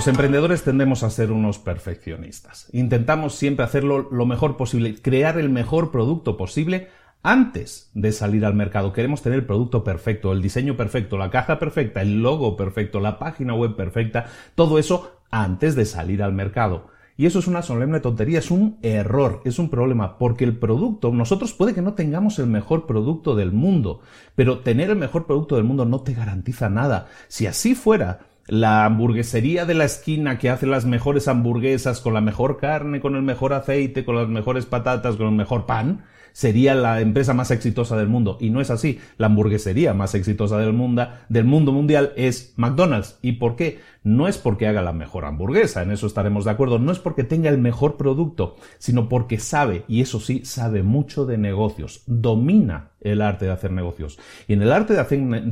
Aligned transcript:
Los 0.00 0.08
emprendedores 0.08 0.62
tendemos 0.62 1.02
a 1.02 1.10
ser 1.10 1.30
unos 1.30 1.58
perfeccionistas. 1.58 2.70
Intentamos 2.72 3.34
siempre 3.34 3.66
hacerlo 3.66 4.08
lo 4.10 4.24
mejor 4.24 4.56
posible, 4.56 4.94
crear 4.94 5.38
el 5.38 5.50
mejor 5.50 5.90
producto 5.90 6.38
posible 6.38 6.88
antes 7.22 7.90
de 7.92 8.10
salir 8.12 8.46
al 8.46 8.54
mercado. 8.54 8.94
Queremos 8.94 9.20
tener 9.20 9.40
el 9.40 9.44
producto 9.44 9.84
perfecto, 9.84 10.32
el 10.32 10.40
diseño 10.40 10.74
perfecto, 10.74 11.18
la 11.18 11.28
caja 11.28 11.58
perfecta, 11.58 12.00
el 12.00 12.22
logo 12.22 12.56
perfecto, 12.56 12.98
la 12.98 13.18
página 13.18 13.52
web 13.52 13.76
perfecta, 13.76 14.24
todo 14.54 14.78
eso 14.78 15.20
antes 15.30 15.74
de 15.74 15.84
salir 15.84 16.22
al 16.22 16.32
mercado. 16.32 16.86
Y 17.18 17.26
eso 17.26 17.38
es 17.38 17.46
una 17.46 17.60
solemne 17.60 18.00
tontería, 18.00 18.38
es 18.38 18.50
un 18.50 18.78
error, 18.80 19.42
es 19.44 19.58
un 19.58 19.68
problema, 19.68 20.16
porque 20.16 20.44
el 20.44 20.56
producto, 20.56 21.12
nosotros 21.12 21.52
puede 21.52 21.74
que 21.74 21.82
no 21.82 21.92
tengamos 21.92 22.38
el 22.38 22.46
mejor 22.46 22.86
producto 22.86 23.36
del 23.36 23.52
mundo, 23.52 24.00
pero 24.34 24.60
tener 24.60 24.88
el 24.88 24.96
mejor 24.96 25.26
producto 25.26 25.56
del 25.56 25.64
mundo 25.64 25.84
no 25.84 26.00
te 26.00 26.14
garantiza 26.14 26.70
nada. 26.70 27.08
Si 27.28 27.46
así 27.46 27.74
fuera, 27.74 28.29
la 28.50 28.84
hamburguesería 28.84 29.64
de 29.64 29.74
la 29.74 29.84
esquina 29.84 30.38
que 30.38 30.50
hace 30.50 30.66
las 30.66 30.84
mejores 30.84 31.28
hamburguesas 31.28 32.00
con 32.00 32.14
la 32.14 32.20
mejor 32.20 32.58
carne, 32.58 33.00
con 33.00 33.14
el 33.14 33.22
mejor 33.22 33.52
aceite, 33.52 34.04
con 34.04 34.16
las 34.16 34.28
mejores 34.28 34.66
patatas, 34.66 35.14
con 35.14 35.28
el 35.28 35.34
mejor 35.34 35.66
pan, 35.66 36.02
sería 36.32 36.74
la 36.74 37.00
empresa 37.00 37.32
más 37.32 37.52
exitosa 37.52 37.96
del 37.96 38.08
mundo. 38.08 38.38
Y 38.40 38.50
no 38.50 38.60
es 38.60 38.70
así. 38.70 38.98
La 39.18 39.26
hamburguesería 39.26 39.94
más 39.94 40.16
exitosa 40.16 40.58
del 40.58 40.72
mundo, 40.72 41.06
del 41.28 41.44
mundo 41.44 41.70
mundial 41.70 42.12
es 42.16 42.52
McDonald's. 42.56 43.18
¿Y 43.22 43.32
por 43.32 43.54
qué? 43.54 43.78
No 44.02 44.26
es 44.26 44.36
porque 44.36 44.66
haga 44.66 44.82
la 44.82 44.92
mejor 44.92 45.26
hamburguesa, 45.26 45.82
en 45.82 45.92
eso 45.92 46.08
estaremos 46.08 46.44
de 46.44 46.50
acuerdo. 46.50 46.80
No 46.80 46.90
es 46.90 46.98
porque 46.98 47.22
tenga 47.22 47.50
el 47.50 47.58
mejor 47.58 47.96
producto, 47.96 48.56
sino 48.78 49.08
porque 49.08 49.38
sabe, 49.38 49.84
y 49.86 50.00
eso 50.00 50.18
sí, 50.18 50.44
sabe 50.44 50.82
mucho 50.82 51.24
de 51.24 51.38
negocios. 51.38 52.02
Domina 52.06 52.90
el 53.00 53.22
arte 53.22 53.46
de 53.46 53.52
hacer 53.52 53.72
negocios. 53.72 54.18
Y 54.46 54.52
en 54.52 54.62
el 54.62 54.72
arte 54.72 54.94
de 54.94 55.00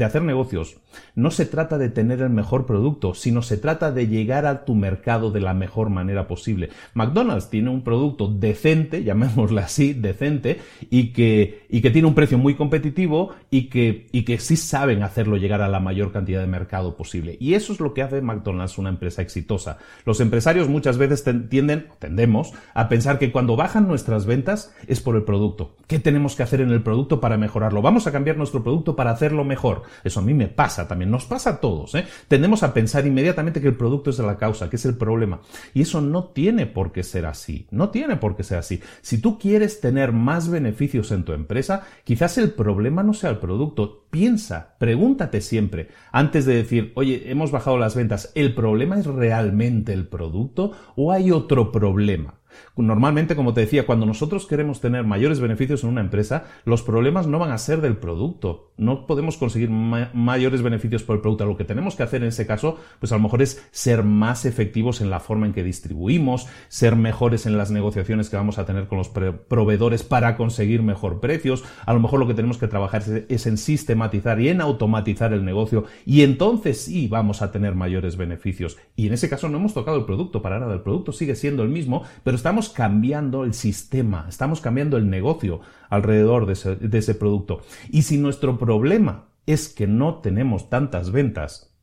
hacer, 0.05 0.23
negocios 0.23 0.77
no 1.15 1.31
se 1.31 1.47
trata 1.47 1.79
de 1.79 1.89
tener 1.91 2.21
el 2.21 2.31
mejor 2.31 2.67
producto, 2.67 3.15
sino 3.15 3.43
se 3.43 3.57
trata 3.57 3.93
de 3.93 4.09
llegar 4.09 4.47
a 4.47 4.65
tu 4.65 4.75
mercado 4.75 5.31
de 5.31 5.41
la 5.41 5.55
mejor 5.55 5.91
manera 5.91 6.27
posible. 6.27 6.71
McDonald's 6.95 7.51
tiene 7.51 7.71
un 7.71 7.83
producto 7.83 8.29
decente, 8.29 9.05
llamémosle 9.09 9.61
así, 9.61 9.95
decente, 9.95 10.61
y 10.91 11.13
que, 11.13 11.67
y 11.69 11.81
que 11.81 11.91
tiene 11.91 12.09
un 12.09 12.15
precio 12.15 12.39
muy 12.39 12.55
competitivo 12.55 13.35
y 13.51 13.69
que, 13.69 14.07
y 14.13 14.23
que 14.25 14.39
sí 14.39 14.57
saben 14.57 15.03
hacerlo 15.03 15.37
llegar 15.37 15.63
a 15.63 15.69
la 15.69 15.81
mayor 15.81 16.13
cantidad 16.13 16.41
de 16.41 16.47
mercado 16.47 16.97
posible. 16.97 17.37
Y 17.41 17.55
eso 17.55 17.73
es 17.73 17.81
lo 17.81 17.95
que 17.95 18.03
hace 18.03 18.21
McDonald's 18.21 18.79
una 18.79 18.89
empresa 18.91 19.23
exitosa. 19.23 19.79
Los 20.05 20.21
empresarios 20.21 20.69
muchas 20.69 20.99
veces 20.99 21.25
tienden, 21.49 21.87
tendemos, 21.99 22.53
a 22.75 22.89
pensar 22.89 23.19
que 23.19 23.33
cuando 23.33 23.57
bajan 23.57 23.89
nuestras 23.89 24.27
ventas 24.27 24.75
es 24.87 25.01
por 25.01 25.17
el 25.17 25.23
producto. 25.23 25.77
¿Qué 25.87 25.99
tenemos 25.99 26.37
que 26.37 26.43
hacer 26.43 26.61
en 26.61 26.71
el 26.71 26.83
producto 26.83 27.21
para 27.21 27.38
mejorarlo. 27.39 27.83
Vamos 27.83 28.07
a 28.07 28.13
cambiar 28.13 28.37
nuestro 28.37 28.63
producto 28.63 28.95
para 28.95 29.11
hacerlo 29.11 29.45
mejor. 29.45 29.83
Eso 30.05 30.21
a 30.21 30.23
mí 30.23 30.35
me 30.35 30.49
pasa 30.49 30.87
también, 30.87 31.11
nos 31.11 31.25
pasa 31.25 31.51
a 31.51 31.61
todos. 31.61 31.95
¿eh? 31.95 32.07
Tendemos 32.29 32.63
a 32.63 32.75
pensar 32.75 33.07
inmediatamente 33.07 33.61
que 33.61 33.69
el 33.69 33.77
producto 33.77 34.11
es 34.11 34.19
la 34.19 34.37
causa, 34.37 34.69
que 34.69 34.77
es 34.77 34.85
el 34.85 34.97
problema. 34.97 35.41
Y 35.75 35.83
eso 35.83 36.01
no 36.01 36.25
tiene 36.25 36.67
por 36.67 36.93
qué 36.93 37.03
ser 37.03 37.27
así. 37.27 37.67
No 37.71 37.91
tiene 37.91 38.17
por 38.17 38.37
qué 38.37 38.43
ser 38.43 38.59
así. 38.59 38.81
Si 39.01 39.19
tú 39.19 39.39
quieres 39.39 39.81
tener 39.81 40.13
más 40.13 40.49
beneficios 40.51 41.13
en 41.13 41.25
tu 41.25 41.33
empresa, 41.33 41.85
quizás 42.05 42.39
el 42.39 42.53
problema 42.53 43.03
no 43.03 43.15
sea 43.15 43.31
el 43.31 43.39
producto. 43.39 44.05
Piensa, 44.11 44.77
pregúntate 44.79 45.41
siempre, 45.41 45.89
antes 46.13 46.47
de 46.47 46.55
decir, 46.55 46.93
oye, 46.97 47.31
hemos 47.31 47.51
bajado 47.51 47.77
las 47.77 47.95
ventas, 47.95 48.33
¿el 48.35 48.55
problema 48.55 48.99
es 48.99 49.07
realmente 49.07 49.93
el 49.93 50.09
producto 50.09 50.73
o 50.97 51.13
hay 51.13 51.31
otro 51.31 51.71
problema? 51.71 52.38
Normalmente, 52.77 53.37
como 53.37 53.55
te 53.55 53.63
decía, 53.63 53.87
cuando 53.87 54.07
nosotros 54.07 54.47
queremos 54.47 54.81
tener 54.81 55.05
mayores 55.05 55.41
beneficios 55.41 55.83
en 55.83 55.91
una 55.91 56.01
empresa, 56.01 56.45
los 56.65 56.83
problemas 56.83 57.27
no 57.27 57.39
van 57.39 57.51
a 57.51 57.59
ser 57.59 57.81
del 57.81 57.97
producto. 57.97 58.73
No 58.77 59.07
podemos 59.07 59.37
conseguir 59.37 59.71
mayores 59.71 60.63
beneficios 60.63 61.03
por 61.03 61.17
el 61.17 61.23
producto. 61.23 61.45
Lo 61.45 61.57
que 61.57 61.65
tenemos 61.65 61.97
que 61.97 62.05
hacer 62.05 62.23
en 62.23 62.29
ese 62.29 62.47
caso, 62.47 62.79
pues 63.01 63.13
a 63.13 63.17
lo 63.17 63.23
mejor 63.23 63.43
es 63.43 63.67
ser 63.73 64.05
más 64.05 64.45
efectivos 64.45 65.01
en 65.01 65.11
la 65.11 65.21
forma 65.21 65.47
en 65.47 65.53
que 65.53 65.65
distribuimos, 65.65 66.47
ser 66.69 66.97
mejores 66.97 67.47
en 67.47 67.59
las 67.59 67.71
negociaciones 67.71 68.31
que 68.31 68.37
vamos 68.37 68.59
a 68.59 68.67
tener 68.67 68.87
con 68.87 68.99
los 68.99 69.09
proveedores 69.09 70.03
para 70.03 70.37
conseguir 70.37 70.83
mejor 70.83 71.21
precios. 71.21 71.65
A 71.87 71.93
lo 71.93 72.01
mejor 72.01 72.21
lo 72.21 72.29
que 72.29 72.35
tenemos 72.35 72.59
que 72.59 72.69
trabajar 72.69 73.03
es 73.29 73.47
en 73.47 73.57
sistematizar 73.57 74.41
y 74.41 74.49
en 74.49 74.61
automatizar 74.61 75.33
el 75.33 75.45
negocio 75.45 75.85
y 76.07 76.23
entonces 76.23 76.81
sí 76.81 77.09
vamos 77.09 77.43
a 77.43 77.53
tener 77.53 77.75
mayores 77.75 78.17
beneficios. 78.17 78.79
Y 78.97 79.07
en 79.07 79.13
ese 79.15 79.29
caso 79.29 79.49
no 79.49 79.59
hemos 79.59 79.75
tocado 79.75 79.99
el 79.99 80.05
producto 80.05 80.43
para 80.43 80.59
nada. 80.59 80.75
El 80.75 80.81
producto 80.81 81.13
sigue 81.13 81.35
siendo 81.35 81.63
el 81.63 81.69
mismo, 81.69 82.03
pero 82.25 82.37
está 82.37 82.48
estamos 82.49 82.71
cambiando 82.71 83.45
el 83.45 83.53
sistema, 83.53 84.25
estamos 84.27 84.63
cambiando 84.63 84.97
el 84.97 85.11
negocio 85.11 85.61
alrededor 85.91 86.47
de 86.47 86.99
ese, 86.99 87.15
producto. 87.15 87.61
Y 87.91 88.03
si 88.03 88.17
nuestro 88.17 88.57
problema 88.57 89.27
es 89.45 89.69
que 89.69 89.87
no 89.87 90.21
tenemos 90.21 90.71
tantas 90.71 91.13
ventas, 91.13 91.77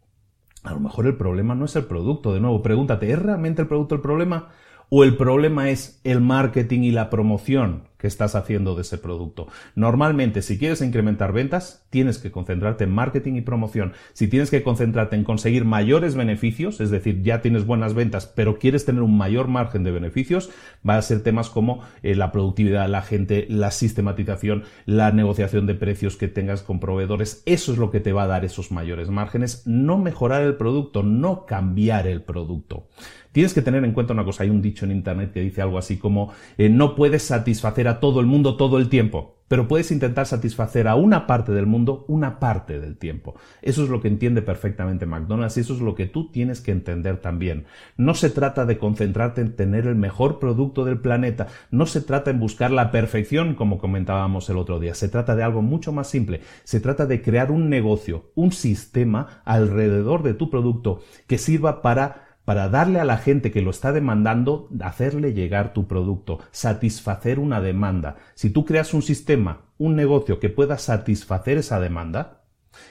a 0.64 0.74
lo 0.74 0.80
mejor 0.80 1.06
el 1.06 1.18
problema 1.18 1.54
no 1.54 1.66
es 1.66 1.76
el 1.76 1.86
producto. 1.86 2.34
De 2.34 2.40
nuevo, 2.40 2.64
pregúntate, 2.64 3.12
¿es 3.12 3.20
realmente 3.20 3.62
el 3.62 3.68
producto 3.68 3.94
el 3.94 4.02
problema? 4.02 4.50
¿O 4.90 5.04
el 5.04 5.16
problema 5.16 5.70
es 5.70 6.02
el 6.04 6.20
marketing 6.20 6.80
y 6.80 6.90
la 6.90 7.12
promoción? 7.12 7.84
Que 8.06 8.07
estás 8.07 8.36
haciendo 8.36 8.75
de 8.75 8.84
ese 8.84 9.00
producto. 9.00 9.48
Normalmente, 9.74 10.44
si 10.44 10.60
quieres 10.60 10.81
incrementar 10.81 11.34
ventas, 11.34 11.88
tienes 11.90 12.19
que 12.19 12.30
concentrarte 12.30 12.84
en 12.84 12.92
marketing 12.92 13.34
y 13.34 13.42
promoción. 13.42 13.94
Si 14.13 14.28
tienes 14.28 14.52
que 14.52 14.62
concentrarte 14.62 15.16
en 15.16 15.24
conseguir 15.24 15.66
mayores 15.66 16.13
beneficios, 16.13 16.81
es 16.81 16.92
decir, 16.92 17.24
ya 17.24 17.42
tienes 17.42 17.66
buenas 17.66 17.96
ventas, 17.96 18.28
pero 18.28 18.60
quieres 18.60 18.86
tener 18.86 19.02
un 19.02 19.18
mayor 19.18 19.48
margen 19.48 19.84
de 19.84 19.90
beneficios, 19.90 20.52
va 20.88 20.98
a 20.98 21.02
ser 21.02 21.24
temas 21.24 21.50
como 21.50 21.81
eh, 22.04 22.13
la 22.13 22.31
productividad, 22.31 22.88
la 22.88 23.02
gente, 23.02 23.48
la 23.50 23.72
sistematización, 23.72 24.66
la 24.86 25.12
negociación 25.12 25.66
de 25.66 25.74
precios 25.74 26.16
que 26.16 26.28
tengas 26.28 26.62
con 26.62 26.80
proveedores. 26.80 27.42
Eso 27.48 27.72
es 27.72 27.80
lo 27.80 27.90
que 27.90 28.02
te 28.02 28.13
va 28.13 28.25
a 28.25 28.28
dar 28.28 28.46
esos 28.46 28.72
mayores 28.72 29.10
márgenes. 29.10 29.66
No 29.66 29.98
mejorar 29.98 30.44
el 30.44 30.57
producto, 30.57 31.02
no 31.02 31.48
cambiar 31.48 32.06
el 32.06 32.22
producto. 32.22 32.88
Tienes 33.36 33.54
que 33.54 33.62
tener 33.62 33.84
en 33.84 33.92
cuenta 33.92 34.14
una 34.14 34.24
cosa, 34.24 34.44
hay 34.44 34.50
un 34.50 34.62
dicho 34.62 34.86
en 34.86 34.94
Internet 34.94 35.34
que 35.34 35.42
dice 35.42 35.62
algo 35.62 35.78
así 35.78 35.98
como 35.98 36.32
eh, 36.58 36.70
no 36.70 36.96
puedes 36.96 37.24
satisfacer 37.24 37.90
a 37.90 38.00
todo 38.00 38.22
el 38.22 38.28
mundo 38.28 38.56
todo 38.56 38.78
el 38.78 38.88
tiempo, 38.88 39.36
pero 39.50 39.68
puedes 39.68 39.92
intentar 39.92 40.26
satisfacer 40.26 40.88
a 40.88 40.96
una 40.96 41.28
parte 41.28 41.52
del 41.52 41.66
mundo 41.66 42.06
una 42.08 42.40
parte 42.40 42.80
del 42.80 42.96
tiempo. 42.96 43.36
Eso 43.62 43.84
es 43.84 43.90
lo 43.90 44.00
que 44.00 44.08
entiende 44.08 44.42
perfectamente 44.42 45.06
McDonald's 45.06 45.58
y 45.58 45.60
eso 45.60 45.74
es 45.74 45.82
lo 45.82 45.96
que 45.96 46.06
tú 46.06 46.32
tienes 46.32 46.62
que 46.62 46.72
entender 46.72 47.18
también. 47.18 47.66
No 47.98 48.14
se 48.14 48.30
trata 48.30 48.66
de 48.66 48.78
concentrarte 48.78 49.42
en 49.42 49.58
tener 49.58 49.86
el 49.86 49.96
mejor 49.96 50.40
producto 50.40 50.86
del 50.86 51.02
planeta, 51.02 51.48
no 51.72 51.88
se 51.88 52.00
trata 52.00 52.31
en 52.31 52.40
buscar 52.40 52.72
la 52.72 52.90
perfección 52.90 53.56
como 53.56 53.80
comentábamos 53.80 54.50
el 54.50 54.56
otro 54.56 54.80
día, 54.80 54.94
se 54.94 55.10
trata 55.10 55.36
de 55.36 55.44
algo 55.44 55.62
mucho 55.62 55.92
más 55.92 56.10
simple, 56.10 56.40
se 56.64 56.80
trata 56.80 57.06
de 57.06 57.22
crear 57.22 57.52
un 57.52 57.70
negocio, 57.70 58.31
un 58.34 58.54
sistema 58.54 59.42
alrededor 59.44 60.24
de 60.24 60.36
tu 60.36 60.50
producto 60.50 61.02
que 61.28 61.38
sirva 61.38 61.81
para 61.81 62.25
para 62.45 62.69
darle 62.69 63.00
a 63.00 63.06
la 63.06 63.18
gente 63.18 63.51
que 63.51 63.62
lo 63.62 63.71
está 63.71 63.92
demandando, 63.92 64.69
hacerle 64.81 65.33
llegar 65.33 65.74
tu 65.74 65.88
producto, 65.88 66.39
satisfacer 66.51 67.39
una 67.39 67.59
demanda. 67.59 68.18
Si 68.36 68.51
tú 68.51 68.65
creas 68.65 68.94
un 68.94 69.01
sistema, 69.01 69.65
un 69.77 69.95
negocio 69.95 70.39
que 70.39 70.50
pueda 70.50 70.77
satisfacer 70.77 71.57
esa 71.57 71.80
demanda, 71.80 72.44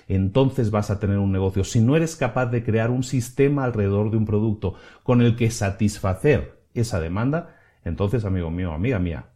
entonces 0.09 0.71
vas 0.71 0.91
a 0.91 0.99
tener 0.99 1.19
un 1.19 1.33
negocio. 1.33 1.63
Si 1.65 1.81
no 1.81 1.97
eres 1.97 2.17
capaz 2.17 2.47
de 2.47 2.65
crear 2.65 2.91
un 2.91 3.05
sistema 3.05 3.65
alrededor 3.65 4.11
de 4.11 4.17
un 4.17 4.27
producto 4.27 4.75
con 5.03 5.23
el 5.23 5.37
que 5.37 5.51
satisfacer 5.51 6.65
esa 6.75 7.01
demanda, 7.01 7.57
entonces, 7.85 8.25
amigo 8.25 8.51
mío, 8.51 8.73
amiga 8.73 8.99
mía, 8.99 9.27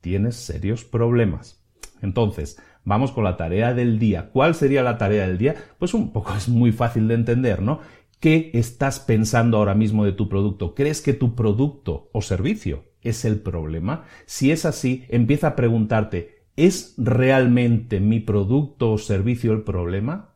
tienes 0.00 0.36
serios 0.36 0.84
problemas. 0.84 1.64
Entonces, 2.00 2.60
vamos 2.84 3.12
con 3.12 3.24
la 3.24 3.36
tarea 3.36 3.74
del 3.74 3.98
día. 3.98 4.30
¿Cuál 4.32 4.54
sería 4.54 4.82
la 4.82 4.98
tarea 4.98 5.26
del 5.26 5.38
día? 5.38 5.56
Pues 5.78 5.94
un 5.94 6.12
poco 6.12 6.34
es 6.36 6.48
muy 6.48 6.72
fácil 6.72 7.08
de 7.08 7.14
entender, 7.14 7.62
¿no? 7.62 7.80
¿Qué 8.20 8.50
estás 8.54 8.98
pensando 8.98 9.58
ahora 9.58 9.76
mismo 9.76 10.04
de 10.04 10.10
tu 10.10 10.28
producto? 10.28 10.74
¿Crees 10.74 11.00
que 11.02 11.12
tu 11.12 11.36
producto 11.36 12.10
o 12.12 12.20
servicio 12.20 12.82
es 13.00 13.24
el 13.24 13.40
problema? 13.40 14.06
Si 14.26 14.50
es 14.50 14.64
así, 14.64 15.04
empieza 15.08 15.48
a 15.48 15.56
preguntarte, 15.56 16.42
¿es 16.56 16.94
realmente 16.98 18.00
mi 18.00 18.18
producto 18.18 18.90
o 18.90 18.98
servicio 18.98 19.52
el 19.52 19.62
problema? 19.62 20.34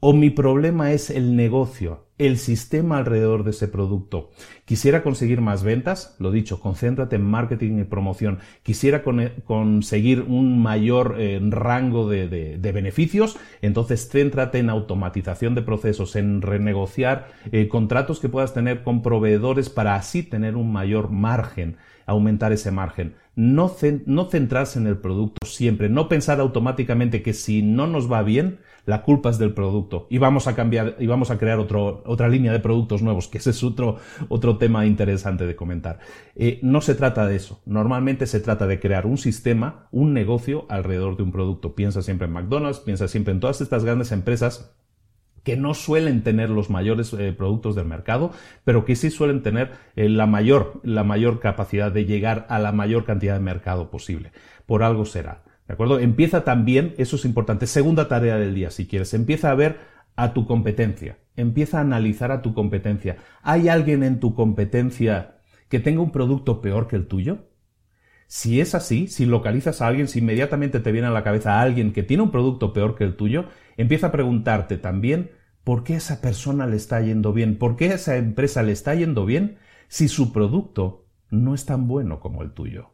¿O 0.00 0.14
mi 0.14 0.30
problema 0.30 0.92
es 0.92 1.10
el 1.10 1.36
negocio, 1.36 2.06
el 2.26 2.38
sistema 2.38 2.98
alrededor 2.98 3.44
de 3.44 3.50
ese 3.50 3.68
producto? 3.68 4.30
Quisiera 4.64 5.02
conseguir 5.02 5.40
más 5.40 5.64
ventas, 5.64 6.14
lo 6.18 6.30
dicho, 6.30 6.60
concéntrate 6.60 7.16
en 7.16 7.24
marketing 7.24 7.80
y 7.80 7.84
promoción. 7.84 8.38
Quisiera 8.62 9.02
conseguir 9.02 10.22
un 10.22 10.62
mayor 10.62 11.16
eh, 11.18 11.40
rango 11.42 12.08
de, 12.08 12.58
beneficios, 12.72 13.36
entonces 13.62 14.08
céntrate 14.08 14.58
en 14.58 14.70
automatización 14.70 15.54
de 15.54 15.62
procesos, 15.62 16.14
en 16.14 16.40
renegociar 16.42 17.28
eh, 17.50 17.68
contratos 17.68 18.20
que 18.20 18.28
puedas 18.28 18.54
tener 18.54 18.82
con 18.82 19.02
proveedores 19.02 19.70
para 19.70 19.96
así 19.96 20.22
tener 20.22 20.56
un 20.56 20.72
mayor 20.72 21.10
margen 21.10 21.76
aumentar 22.10 22.52
ese 22.52 22.70
margen. 22.70 23.14
No, 23.36 23.74
no 24.06 24.24
centrarse 24.26 24.78
en 24.78 24.86
el 24.86 24.98
producto 24.98 25.46
siempre, 25.46 25.88
no 25.88 26.08
pensar 26.08 26.40
automáticamente 26.40 27.22
que 27.22 27.32
si 27.32 27.62
no 27.62 27.86
nos 27.86 28.10
va 28.10 28.22
bien, 28.22 28.58
la 28.86 29.02
culpa 29.02 29.30
es 29.30 29.38
del 29.38 29.54
producto 29.54 30.06
y 30.10 30.18
vamos 30.18 30.46
a 30.46 30.56
cambiar 30.56 30.96
y 30.98 31.06
vamos 31.06 31.30
a 31.30 31.38
crear 31.38 31.58
otra 31.58 32.28
línea 32.28 32.52
de 32.52 32.58
productos 32.58 33.02
nuevos, 33.02 33.28
que 33.28 33.38
ese 33.38 33.50
es 33.50 33.62
otro, 33.62 33.98
otro 34.28 34.58
tema 34.58 34.84
interesante 34.84 35.46
de 35.46 35.54
comentar. 35.54 36.00
Eh, 36.34 36.58
no 36.62 36.80
se 36.80 36.94
trata 36.94 37.26
de 37.26 37.36
eso. 37.36 37.60
Normalmente 37.66 38.26
se 38.26 38.40
trata 38.40 38.66
de 38.66 38.80
crear 38.80 39.06
un 39.06 39.16
sistema, 39.16 39.86
un 39.92 40.12
negocio 40.12 40.66
alrededor 40.68 41.16
de 41.16 41.22
un 41.22 41.32
producto. 41.32 41.74
Piensa 41.74 42.02
siempre 42.02 42.26
en 42.26 42.32
McDonald's, 42.32 42.80
piensa 42.80 43.06
siempre 43.06 43.32
en 43.32 43.40
todas 43.40 43.60
estas 43.60 43.84
grandes 43.84 44.12
empresas 44.12 44.74
que 45.50 45.56
no 45.56 45.74
suelen 45.74 46.22
tener 46.22 46.48
los 46.48 46.70
mayores 46.70 47.12
eh, 47.12 47.34
productos 47.36 47.74
del 47.74 47.84
mercado, 47.84 48.30
pero 48.62 48.84
que 48.84 48.94
sí 48.94 49.10
suelen 49.10 49.42
tener 49.42 49.72
eh, 49.96 50.08
la, 50.08 50.26
mayor, 50.26 50.80
la 50.84 51.02
mayor 51.02 51.40
capacidad 51.40 51.90
de 51.90 52.04
llegar 52.04 52.46
a 52.48 52.60
la 52.60 52.70
mayor 52.70 53.04
cantidad 53.04 53.34
de 53.34 53.40
mercado 53.40 53.90
posible. 53.90 54.30
Por 54.64 54.84
algo 54.84 55.04
será. 55.04 55.42
¿De 55.66 55.74
acuerdo? 55.74 55.98
Empieza 55.98 56.44
también, 56.44 56.94
eso 56.98 57.16
es 57.16 57.24
importante, 57.24 57.66
segunda 57.66 58.06
tarea 58.06 58.36
del 58.36 58.54
día, 58.54 58.70
si 58.70 58.86
quieres, 58.86 59.12
empieza 59.12 59.50
a 59.50 59.56
ver 59.56 59.80
a 60.14 60.34
tu 60.34 60.46
competencia, 60.46 61.18
empieza 61.34 61.78
a 61.78 61.80
analizar 61.80 62.30
a 62.30 62.42
tu 62.42 62.54
competencia. 62.54 63.16
¿Hay 63.42 63.68
alguien 63.68 64.04
en 64.04 64.20
tu 64.20 64.36
competencia 64.36 65.40
que 65.68 65.80
tenga 65.80 66.00
un 66.00 66.12
producto 66.12 66.60
peor 66.60 66.86
que 66.86 66.94
el 66.94 67.08
tuyo? 67.08 67.48
Si 68.28 68.60
es 68.60 68.76
así, 68.76 69.08
si 69.08 69.26
localizas 69.26 69.82
a 69.82 69.88
alguien, 69.88 70.06
si 70.06 70.20
inmediatamente 70.20 70.78
te 70.78 70.92
viene 70.92 71.08
a 71.08 71.10
la 71.10 71.24
cabeza 71.24 71.54
a 71.54 71.62
alguien 71.62 71.92
que 71.92 72.04
tiene 72.04 72.22
un 72.22 72.30
producto 72.30 72.72
peor 72.72 72.94
que 72.94 73.02
el 73.02 73.16
tuyo, 73.16 73.46
empieza 73.76 74.06
a 74.06 74.12
preguntarte 74.12 74.76
también 74.76 75.39
por 75.64 75.84
qué 75.84 75.96
esa 75.96 76.20
persona 76.20 76.66
le 76.66 76.76
está 76.76 77.00
yendo 77.00 77.32
bien, 77.32 77.58
por 77.58 77.76
qué 77.76 77.86
esa 77.86 78.16
empresa 78.16 78.62
le 78.62 78.72
está 78.72 78.94
yendo 78.94 79.26
bien 79.26 79.58
si 79.88 80.08
su 80.08 80.32
producto 80.32 81.06
no 81.30 81.54
es 81.54 81.66
tan 81.66 81.86
bueno 81.86 82.20
como 82.20 82.42
el 82.42 82.52
tuyo. 82.52 82.90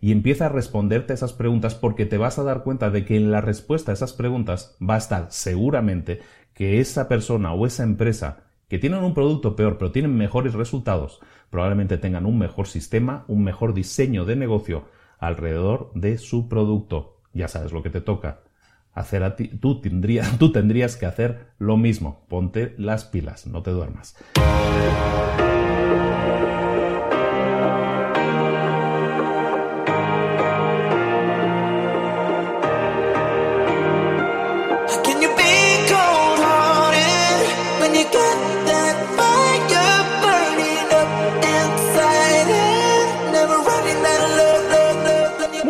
Y 0.00 0.12
empieza 0.12 0.46
a 0.46 0.50
responderte 0.50 1.12
esas 1.12 1.32
preguntas 1.32 1.74
porque 1.74 2.06
te 2.06 2.18
vas 2.18 2.38
a 2.38 2.44
dar 2.44 2.62
cuenta 2.62 2.90
de 2.90 3.04
que 3.04 3.16
en 3.16 3.30
la 3.30 3.40
respuesta 3.40 3.92
a 3.92 3.94
esas 3.94 4.12
preguntas 4.12 4.76
va 4.80 4.94
a 4.94 4.98
estar 4.98 5.26
seguramente 5.30 6.20
que 6.54 6.80
esa 6.80 7.08
persona 7.08 7.52
o 7.52 7.66
esa 7.66 7.82
empresa 7.82 8.44
que 8.68 8.78
tienen 8.78 9.02
un 9.02 9.14
producto 9.14 9.56
peor 9.56 9.78
pero 9.78 9.92
tienen 9.92 10.16
mejores 10.16 10.54
resultados, 10.54 11.20
probablemente 11.50 11.98
tengan 11.98 12.26
un 12.26 12.38
mejor 12.38 12.66
sistema, 12.66 13.24
un 13.28 13.42
mejor 13.44 13.74
diseño 13.74 14.24
de 14.24 14.36
negocio 14.36 14.84
alrededor 15.18 15.90
de 15.94 16.18
su 16.18 16.48
producto. 16.48 17.20
Ya 17.32 17.48
sabes 17.48 17.72
lo 17.72 17.82
que 17.82 17.90
te 17.90 18.00
toca. 18.00 18.40
Hacer 18.98 19.22
a 19.22 19.36
ti, 19.36 19.46
tú, 19.46 19.80
tendrías, 19.80 20.38
tú 20.38 20.50
tendrías 20.50 20.96
que 20.96 21.06
hacer 21.06 21.52
lo 21.58 21.76
mismo. 21.76 22.26
Ponte 22.28 22.74
las 22.78 23.04
pilas, 23.04 23.46
no 23.46 23.62
te 23.62 23.70
duermas. 23.70 24.16